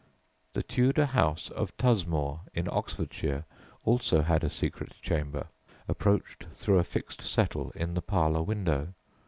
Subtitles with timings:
[0.53, 3.45] The Tudor house of Tusmore, in Oxfordshire,
[3.85, 5.45] also had a secret chamber,
[5.87, 8.95] approached through a fixed settle in "the parlour" window.